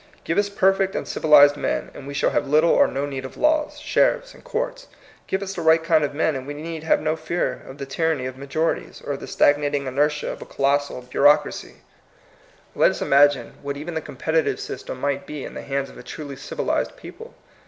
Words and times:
Give 0.23 0.39
us 0.39 0.49
perfect 0.49 0.95
and 0.95 1.07
civilized 1.07 1.55
men, 1.55 1.91
and 1.93 2.07
we 2.07 2.15
shall 2.15 2.31
have 2.31 2.47
little 2.47 2.71
or 2.71 2.87
no 2.87 3.05
need 3.05 3.23
of 3.23 3.37
laws, 3.37 3.77
sheriffs, 3.77 4.33
and 4.33 4.43
courts. 4.43 4.87
Give 5.27 5.43
us 5.43 5.53
the 5.53 5.61
right 5.61 5.83
kind 5.83 6.03
of 6.03 6.15
men, 6.15 6.35
and 6.35 6.47
we 6.47 6.55
need 6.55 6.81
have 6.81 6.99
no 7.01 7.15
fear 7.15 7.61
of 7.67 7.77
the 7.77 7.85
tyranny 7.85 8.25
of 8.25 8.35
majorities, 8.35 9.03
or 9.05 9.11
of 9.13 9.19
the 9.19 9.27
stagnating 9.27 9.85
inertia 9.85 10.31
of 10.31 10.41
a 10.41 10.45
colossal 10.47 11.01
bureaucracy. 11.03 11.75
THE 12.73 12.79
MOTTO 12.79 12.81
OF 12.81 12.81
VICTORY. 12.81 12.81
173 12.81 12.81
Let 12.81 12.91
us 12.91 13.01
imagine 13.03 13.63
what 13.63 13.77
even 13.77 13.93
the 13.93 14.01
competi 14.01 14.43
tive 14.45 14.59
system 14.59 14.99
might 14.99 15.27
be 15.27 15.45
in 15.45 15.53
the 15.53 15.61
hands 15.61 15.91
of 15.91 15.99
a 15.99 16.01
truly 16.01 16.35
civilized 16.35 16.97
people. 16.97 17.35